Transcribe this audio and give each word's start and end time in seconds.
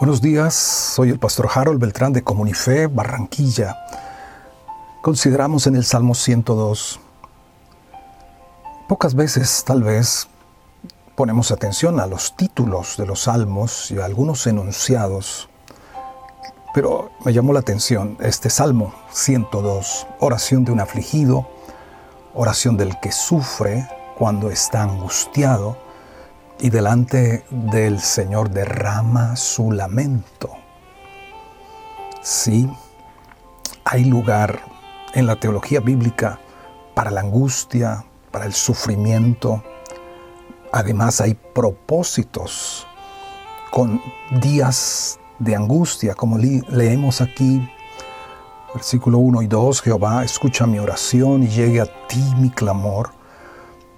Buenos 0.00 0.20
días, 0.20 0.54
soy 0.54 1.10
el 1.10 1.20
pastor 1.20 1.48
Harold 1.54 1.80
Beltrán 1.80 2.12
de 2.12 2.24
Comunife, 2.24 2.88
Barranquilla. 2.88 3.78
Consideramos 5.02 5.68
en 5.68 5.76
el 5.76 5.84
Salmo 5.84 6.16
102. 6.16 6.98
Pocas 8.88 9.14
veces, 9.14 9.62
tal 9.64 9.84
vez, 9.84 10.26
ponemos 11.14 11.52
atención 11.52 12.00
a 12.00 12.08
los 12.08 12.36
títulos 12.36 12.96
de 12.96 13.06
los 13.06 13.20
salmos 13.22 13.92
y 13.92 14.00
a 14.00 14.04
algunos 14.04 14.48
enunciados, 14.48 15.48
pero 16.74 17.12
me 17.24 17.32
llamó 17.32 17.52
la 17.52 17.60
atención 17.60 18.16
este 18.18 18.50
Salmo 18.50 18.92
102, 19.12 20.08
oración 20.18 20.64
de 20.64 20.72
un 20.72 20.80
afligido, 20.80 21.48
oración 22.34 22.76
del 22.76 22.98
que 22.98 23.12
sufre 23.12 23.88
cuando 24.18 24.50
está 24.50 24.82
angustiado, 24.82 25.83
y 26.60 26.70
delante 26.70 27.44
del 27.50 28.00
Señor 28.00 28.50
derrama 28.50 29.36
su 29.36 29.72
lamento. 29.72 30.50
Sí, 32.22 32.68
hay 33.84 34.04
lugar 34.04 34.60
en 35.14 35.26
la 35.26 35.36
teología 35.36 35.80
bíblica 35.80 36.38
para 36.94 37.10
la 37.10 37.20
angustia, 37.20 38.04
para 38.30 38.46
el 38.46 38.52
sufrimiento. 38.52 39.62
Además 40.72 41.20
hay 41.20 41.34
propósitos 41.34 42.86
con 43.70 44.00
días 44.40 45.18
de 45.38 45.56
angustia, 45.56 46.14
como 46.14 46.38
leemos 46.38 47.20
aquí, 47.20 47.68
versículo 48.72 49.18
1 49.18 49.42
y 49.42 49.46
2, 49.46 49.82
Jehová, 49.82 50.24
escucha 50.24 50.66
mi 50.66 50.78
oración 50.78 51.42
y 51.42 51.48
llegue 51.48 51.80
a 51.80 52.06
ti 52.06 52.22
mi 52.38 52.50
clamor 52.50 53.10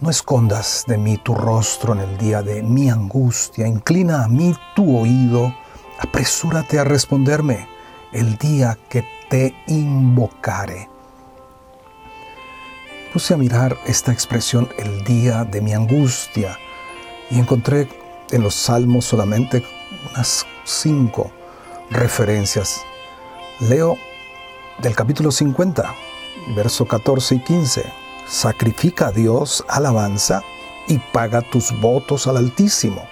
no 0.00 0.08
escondas 0.08 0.84
de 0.86 0.96
mí 0.96 1.18
tu 1.18 1.34
rostro 1.34 1.92
en 1.92 2.00
el 2.00 2.16
día 2.16 2.42
de 2.42 2.62
mi 2.62 2.88
angustia, 2.88 3.66
inclina 3.66 4.24
a 4.24 4.28
mí 4.28 4.54
tu 4.74 4.96
oído, 4.96 5.54
apresúrate 5.98 6.78
a 6.78 6.84
responderme 6.84 7.68
el 8.12 8.38
día 8.38 8.78
que 8.88 9.04
te 9.28 9.54
invocare. 9.66 10.88
Puse 13.12 13.34
a 13.34 13.36
mirar 13.36 13.76
esta 13.86 14.12
expresión 14.12 14.68
el 14.78 15.04
día 15.04 15.44
de 15.44 15.60
mi 15.60 15.74
angustia 15.74 16.58
y 17.30 17.38
encontré 17.38 17.88
en 18.30 18.42
los 18.42 18.54
salmos 18.54 19.04
solamente 19.04 19.64
unas 20.14 20.46
cinco 20.64 21.30
referencias. 21.90 22.80
Leo 23.60 23.98
del 24.80 24.94
capítulo 24.94 25.30
50, 25.30 25.94
verso 26.54 26.86
14 26.86 27.34
y 27.34 27.40
15 27.40 27.99
sacrifica 28.30 29.08
a 29.08 29.12
Dios 29.12 29.64
alabanza 29.68 30.42
y 30.86 30.98
paga 30.98 31.42
tus 31.42 31.78
votos 31.80 32.28
al 32.28 32.36
Altísimo. 32.36 33.04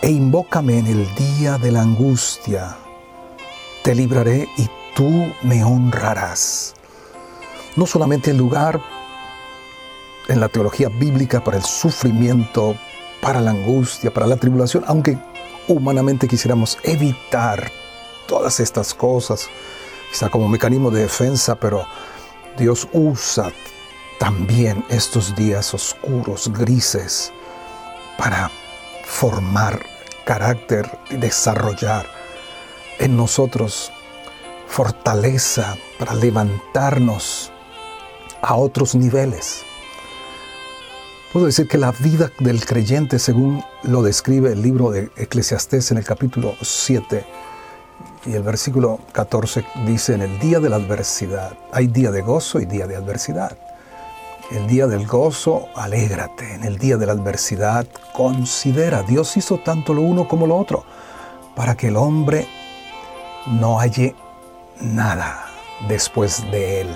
E 0.00 0.10
invócame 0.10 0.78
en 0.78 0.86
el 0.86 1.14
día 1.14 1.58
de 1.58 1.70
la 1.70 1.82
angustia. 1.82 2.76
Te 3.82 3.94
libraré 3.94 4.48
y 4.56 4.68
tú 4.96 5.30
me 5.42 5.62
honrarás. 5.62 6.74
No 7.76 7.86
solamente 7.86 8.30
el 8.30 8.38
lugar 8.38 8.80
en 10.28 10.40
la 10.40 10.48
teología 10.48 10.88
bíblica 10.88 11.44
para 11.44 11.58
el 11.58 11.64
sufrimiento, 11.64 12.76
para 13.20 13.40
la 13.40 13.50
angustia, 13.50 14.12
para 14.12 14.26
la 14.26 14.36
tribulación, 14.36 14.84
aunque 14.86 15.18
humanamente 15.68 16.26
quisiéramos 16.26 16.78
evitar 16.84 17.70
todas 18.26 18.60
estas 18.60 18.94
cosas, 18.94 19.48
quizá 20.10 20.30
como 20.30 20.48
mecanismo 20.48 20.90
de 20.90 21.02
defensa, 21.02 21.54
pero 21.54 21.86
Dios 22.56 22.88
usa 22.92 23.52
también 24.18 24.84
estos 24.88 25.34
días 25.36 25.74
oscuros, 25.74 26.50
grises, 26.52 27.32
para 28.18 28.50
formar 29.04 29.84
carácter 30.24 30.90
y 31.10 31.16
desarrollar 31.16 32.06
en 32.98 33.16
nosotros 33.16 33.92
fortaleza 34.66 35.76
para 35.98 36.14
levantarnos 36.14 37.52
a 38.42 38.56
otros 38.56 38.94
niveles. 38.94 39.62
Puedo 41.32 41.46
decir 41.46 41.68
que 41.68 41.78
la 41.78 41.92
vida 41.92 42.30
del 42.40 42.64
creyente, 42.64 43.18
según 43.18 43.64
lo 43.82 44.02
describe 44.02 44.52
el 44.52 44.62
libro 44.62 44.90
de 44.90 45.10
Eclesiastés 45.16 45.90
en 45.90 45.98
el 45.98 46.04
capítulo 46.04 46.54
7 46.60 47.24
y 48.26 48.32
el 48.32 48.42
versículo 48.42 49.00
14, 49.12 49.64
dice, 49.86 50.14
en 50.14 50.22
el 50.22 50.38
día 50.38 50.60
de 50.60 50.68
la 50.68 50.76
adversidad, 50.76 51.56
hay 51.72 51.86
día 51.88 52.10
de 52.10 52.22
gozo 52.22 52.60
y 52.60 52.66
día 52.66 52.86
de 52.86 52.96
adversidad. 52.96 53.56
El 54.50 54.66
día 54.66 54.86
del 54.86 55.06
gozo, 55.06 55.68
alégrate. 55.74 56.54
En 56.54 56.64
el 56.64 56.78
día 56.78 56.96
de 56.96 57.06
la 57.06 57.12
adversidad, 57.12 57.86
considera. 58.12 59.02
Dios 59.02 59.36
hizo 59.36 59.58
tanto 59.58 59.94
lo 59.94 60.02
uno 60.02 60.28
como 60.28 60.46
lo 60.46 60.56
otro 60.56 60.84
para 61.54 61.76
que 61.76 61.88
el 61.88 61.96
hombre 61.96 62.46
no 63.46 63.78
halle 63.78 64.14
nada 64.80 65.46
después 65.88 66.42
de 66.50 66.82
él. 66.82 66.88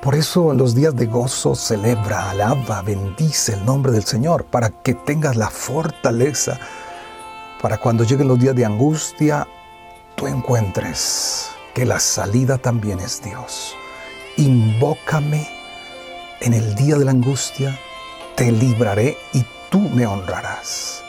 Por 0.00 0.14
eso 0.14 0.52
en 0.52 0.58
los 0.58 0.74
días 0.74 0.94
de 0.96 1.06
gozo 1.06 1.54
celebra, 1.54 2.30
alaba, 2.30 2.82
bendice 2.82 3.54
el 3.54 3.64
nombre 3.64 3.92
del 3.92 4.04
Señor, 4.04 4.44
para 4.44 4.70
que 4.70 4.94
tengas 4.94 5.36
la 5.36 5.48
fortaleza, 5.48 6.58
para 7.60 7.78
cuando 7.78 8.02
lleguen 8.02 8.26
los 8.26 8.38
días 8.38 8.56
de 8.56 8.64
angustia, 8.64 9.46
tú 10.16 10.26
encuentres 10.26 11.50
que 11.72 11.86
la 11.86 12.00
salida 12.00 12.58
también 12.58 12.98
es 12.98 13.22
Dios. 13.22 13.76
Invócame 14.36 15.61
en 16.42 16.54
el 16.54 16.74
día 16.74 16.96
de 16.96 17.04
la 17.04 17.12
angustia 17.12 17.78
te 18.34 18.50
libraré 18.50 19.16
y 19.32 19.44
tú 19.70 19.78
me 19.80 20.06
honrarás. 20.06 21.02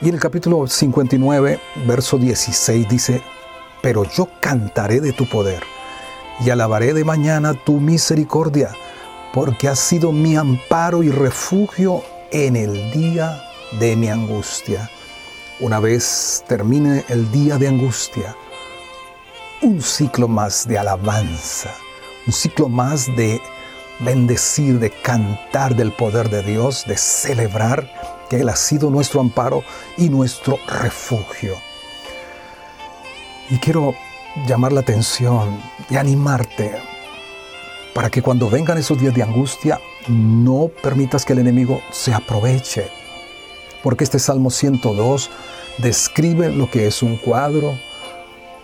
Y 0.00 0.08
en 0.08 0.14
el 0.14 0.20
capítulo 0.20 0.66
59, 0.66 1.60
verso 1.86 2.18
16 2.18 2.88
dice, 2.88 3.22
pero 3.82 4.04
yo 4.04 4.28
cantaré 4.40 5.00
de 5.00 5.12
tu 5.12 5.28
poder 5.28 5.62
y 6.44 6.50
alabaré 6.50 6.92
de 6.92 7.04
mañana 7.04 7.54
tu 7.54 7.74
misericordia, 7.80 8.70
porque 9.32 9.68
has 9.68 9.78
sido 9.78 10.10
mi 10.12 10.36
amparo 10.36 11.02
y 11.02 11.10
refugio 11.10 12.02
en 12.32 12.56
el 12.56 12.90
día 12.90 13.40
de 13.78 13.94
mi 13.94 14.08
angustia. 14.08 14.90
Una 15.60 15.78
vez 15.78 16.44
termine 16.48 17.04
el 17.08 17.30
día 17.30 17.58
de 17.58 17.68
angustia, 17.68 18.34
un 19.62 19.80
ciclo 19.80 20.26
más 20.26 20.66
de 20.66 20.78
alabanza, 20.78 21.70
un 22.26 22.32
ciclo 22.32 22.68
más 22.68 23.06
de 23.16 23.40
bendecir, 24.00 24.78
de 24.78 24.90
cantar 24.90 25.74
del 25.74 25.92
poder 25.92 26.28
de 26.28 26.42
Dios, 26.42 26.84
de 26.86 26.96
celebrar 26.96 27.90
que 28.28 28.40
Él 28.40 28.48
ha 28.48 28.56
sido 28.56 28.90
nuestro 28.90 29.20
amparo 29.20 29.62
y 29.96 30.08
nuestro 30.08 30.58
refugio. 30.66 31.54
Y 33.48 33.58
quiero 33.58 33.94
llamar 34.46 34.72
la 34.72 34.80
atención 34.80 35.60
y 35.88 35.96
animarte 35.96 36.76
para 37.94 38.10
que 38.10 38.20
cuando 38.20 38.50
vengan 38.50 38.76
esos 38.76 39.00
días 39.00 39.14
de 39.14 39.22
angustia, 39.22 39.80
no 40.08 40.68
permitas 40.82 41.24
que 41.24 41.32
el 41.32 41.38
enemigo 41.38 41.80
se 41.90 42.12
aproveche. 42.12 42.90
Porque 43.82 44.04
este 44.04 44.18
Salmo 44.18 44.50
102 44.50 45.30
describe 45.78 46.50
lo 46.50 46.70
que 46.70 46.86
es 46.86 47.02
un 47.02 47.16
cuadro 47.16 47.78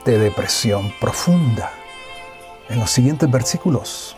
de 0.05 0.19
depresión 0.19 0.93
profunda. 1.01 1.73
En 2.69 2.79
los 2.79 2.91
siguientes 2.91 3.31
versículos 3.31 4.17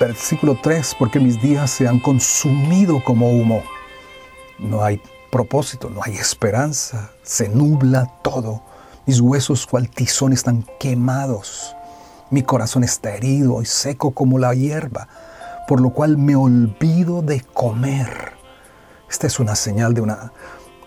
Versículo 0.00 0.58
3, 0.62 0.96
porque 0.98 1.20
mis 1.20 1.40
días 1.40 1.70
se 1.70 1.86
han 1.86 2.00
consumido 2.00 3.02
como 3.04 3.30
humo. 3.30 3.62
No 4.58 4.82
hay 4.82 5.00
propósito, 5.30 5.90
no 5.90 6.00
hay 6.02 6.14
esperanza, 6.14 7.10
se 7.22 7.48
nubla 7.48 8.10
todo. 8.22 8.62
Mis 9.06 9.20
huesos 9.20 9.66
cual 9.66 9.88
tizón 9.90 10.32
están 10.32 10.64
quemados. 10.80 11.76
Mi 12.30 12.42
corazón 12.42 12.84
está 12.84 13.14
herido 13.14 13.62
y 13.62 13.66
seco 13.66 14.12
como 14.12 14.38
la 14.38 14.54
hierba, 14.54 15.08
por 15.68 15.80
lo 15.80 15.90
cual 15.90 16.16
me 16.18 16.34
olvido 16.34 17.22
de 17.22 17.40
comer. 17.40 18.32
Esta 19.08 19.26
es 19.26 19.38
una 19.38 19.54
señal 19.54 19.94
de 19.94 20.00
un 20.00 20.16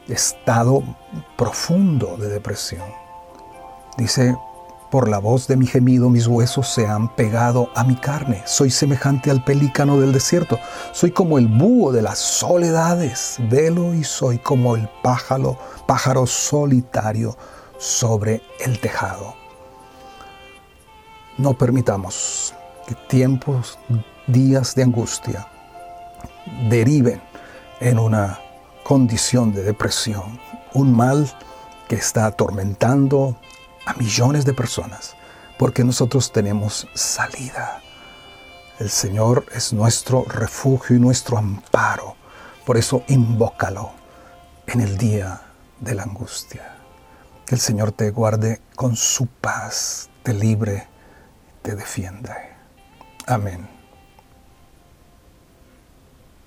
estado 0.07 0.83
profundo 1.37 2.17
de 2.17 2.27
depresión. 2.27 2.83
Dice 3.97 4.35
por 4.89 5.07
la 5.07 5.19
voz 5.19 5.47
de 5.47 5.55
mi 5.55 5.67
gemido 5.67 6.09
mis 6.09 6.27
huesos 6.27 6.67
se 6.67 6.87
han 6.87 7.13
pegado 7.15 7.69
a 7.75 7.83
mi 7.83 7.95
carne. 7.95 8.41
Soy 8.45 8.71
semejante 8.71 9.29
al 9.29 9.43
pelícano 9.43 9.99
del 9.99 10.11
desierto. 10.11 10.59
Soy 10.93 11.11
como 11.11 11.37
el 11.37 11.47
búho 11.47 11.91
de 11.91 12.01
las 12.01 12.17
soledades. 12.17 13.37
Velo 13.49 13.93
y 13.93 14.03
soy 14.03 14.39
como 14.39 14.75
el 14.75 14.89
pájaro, 15.03 15.57
pájaro 15.85 16.25
solitario 16.25 17.37
sobre 17.77 18.41
el 18.59 18.79
tejado. 18.79 19.35
No 21.37 21.57
permitamos 21.57 22.53
que 22.87 22.95
tiempos, 22.95 23.77
días 24.27 24.75
de 24.75 24.83
angustia 24.83 25.47
deriven 26.69 27.21
en 27.79 27.99
una 27.99 28.39
condición 28.83 29.53
de 29.53 29.63
depresión, 29.63 30.39
un 30.73 30.91
mal 30.95 31.31
que 31.87 31.95
está 31.95 32.25
atormentando 32.25 33.35
a 33.85 33.93
millones 33.93 34.45
de 34.45 34.53
personas, 34.53 35.15
porque 35.57 35.83
nosotros 35.83 36.31
tenemos 36.31 36.87
salida. 36.93 37.81
El 38.79 38.89
Señor 38.89 39.45
es 39.53 39.73
nuestro 39.73 40.23
refugio 40.23 40.95
y 40.95 40.99
nuestro 40.99 41.37
amparo. 41.37 42.15
Por 42.65 42.77
eso 42.77 43.03
invócalo 43.07 43.91
en 44.67 44.81
el 44.81 44.97
día 44.97 45.41
de 45.79 45.95
la 45.95 46.03
angustia. 46.03 46.77
Que 47.45 47.55
el 47.55 47.61
Señor 47.61 47.91
te 47.91 48.11
guarde 48.11 48.61
con 48.75 48.95
su 48.95 49.27
paz, 49.27 50.09
te 50.23 50.33
libre, 50.33 50.87
te 51.61 51.75
defienda. 51.75 52.37
Amén. 53.25 53.78